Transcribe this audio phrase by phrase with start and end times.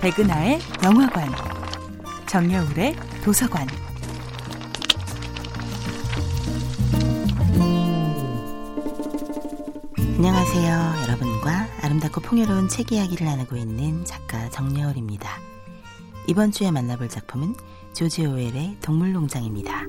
[0.00, 1.28] 백은하의 영화관,
[2.28, 3.66] 정여울의 도서관.
[9.98, 11.02] 안녕하세요.
[11.02, 15.40] 여러분과 아름답고 풍요로운 책 이야기를 나누고 있는 작가 정여울입니다.
[16.28, 17.56] 이번 주에 만나볼 작품은
[17.92, 19.84] 조지 오웰의 동물농장입니다.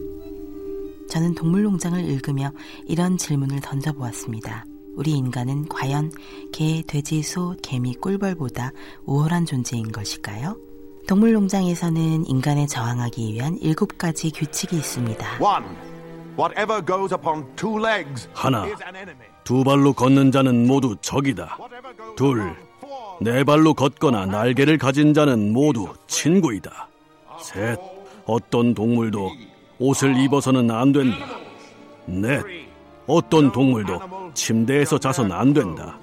[1.07, 2.52] 저는 동물농장을 읽으며
[2.88, 4.66] 이런 질문을 던져보았습니다.
[4.96, 6.12] 우리 인간은 과연
[6.52, 8.72] 개, 돼지, 소, 개미, 꿀벌보다
[9.05, 10.58] 우월한 존재인 것일까요?
[11.08, 15.40] 동물농장에서는 인간에 저항하기 위한 일곱 가지 규칙이 있습니다.
[18.34, 18.66] 하나,
[19.44, 21.58] 두 발로 걷는 자는 모두 적이다.
[22.16, 22.55] 둘,
[23.21, 26.88] 네 발로 걷거나 날개를 가진 자는 모두 친구이다.
[27.41, 27.80] 셋,
[28.26, 29.32] 어떤 동물도
[29.80, 31.26] 옷을 입어서는 안 된다.
[32.05, 32.44] 넷,
[33.09, 33.99] 어떤 동물도
[34.36, 35.98] 침대에서 자선 안 된다.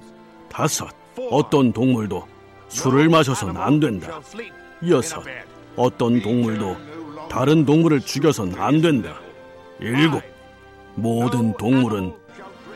[0.49, 0.89] 다섯,
[1.31, 2.27] 어떤 동물도
[2.67, 4.19] 술을 마셔선 안 된다.
[4.89, 5.23] 여섯,
[5.77, 6.75] 어떤 동물도
[7.29, 9.15] 다른 동물을 죽여선 안 된다.
[9.79, 10.21] 일곱,
[10.95, 12.13] 모든 동물은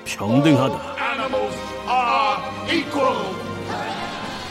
[0.05, 0.79] 평등하다.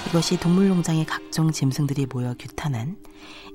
[0.08, 2.98] 이것이 동물농장의 각종 짐승들이 모여 규탄한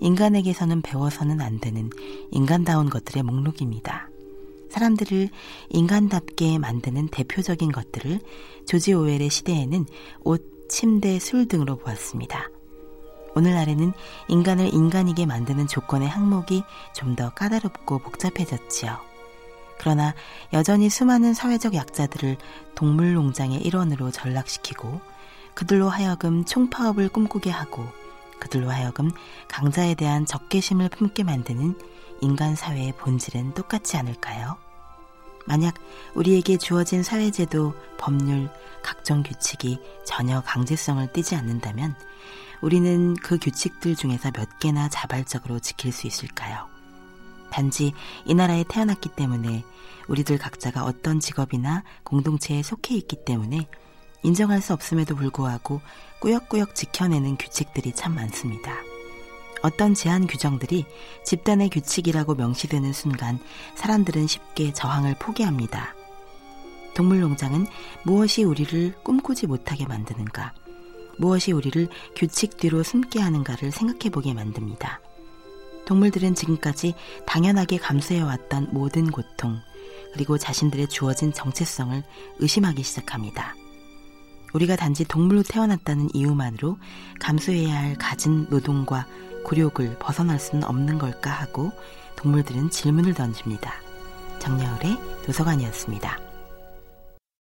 [0.02, 1.92] 인간에게서는 배워서는 안 되는
[2.32, 4.10] 인간다운 것들의 목록입니다.
[4.76, 5.30] 사람들을
[5.70, 8.20] 인간답게 만드는 대표적인 것들을
[8.68, 9.86] 조지 오웰의 시대에는
[10.26, 12.50] 옷, 침대, 술 등으로 보았습니다.
[13.36, 13.94] 오늘날에는
[14.28, 18.98] 인간을 인간이게 만드는 조건의 항목이 좀 더 까다롭고 복잡해졌지요.
[19.80, 20.14] 그러나
[20.52, 22.36] 여전히 수많은 사회적 약자들을
[22.76, 25.00] 동물 농장의 일원으로 전락시키고
[25.54, 27.86] 그들로 하여금 총파업을 꿈꾸게 하고
[28.40, 29.10] 그들로 하여금
[29.48, 31.80] 강자에 대한 적개심을 품게 만드는
[32.20, 34.65] 인간 사회의 본질은 똑같지 않을까요?
[35.46, 35.76] 만약
[36.16, 38.50] 우리에게 주어진 사회제도, 법률,
[38.84, 41.96] 각종 규칙이 전혀 강제성을 띠지 않는다면
[42.62, 46.68] 우리는 그 규칙들 중에서 몇 개나 자발적으로 지킬 수 있을까요?
[47.52, 47.94] 단지
[48.26, 49.64] 이 나라에 태어났기 때문에
[50.08, 53.68] 우리들 각자가 어떤 직업이나 공동체에 속해 있기 때문에
[54.24, 55.82] 인정할 수 없음에도 불구하고
[56.20, 58.74] 꾸역꾸역 지켜내는 규칙들이 참 많습니다.
[59.66, 60.86] 어떤 제한 규정들이
[61.24, 63.40] 집단의 규칙이라고 명시되는 순간
[63.74, 65.96] 사람들은 쉽게 저항을 포기합니다.
[66.94, 67.66] 동물농장은
[68.04, 70.54] 무엇이 우리를 꿈꾸지 못하게 만드는가,
[71.18, 75.02] 무엇이 우리를 규칙 뒤로 숨게 하는가를 생각해 보게 만듭니다.
[75.86, 76.94] 동물들은 지금까지
[77.26, 79.58] 당연하게 감수해왔던 모든 고통,
[80.14, 82.04] 그리고 자신들의 주어진 정체성을
[82.38, 83.56] 의심하기 시작합니다.
[84.54, 86.78] 우리가 단지 동물로 태어났다는 이유만으로
[87.20, 89.08] 감수해야 할 가진 노동과
[89.46, 91.72] 굴욕을 벗어날 수는 없는 걸까 하고
[92.16, 93.76] 동물들은 질문을 던집니다.
[94.40, 96.25] 정여울의 도서관이었습니다.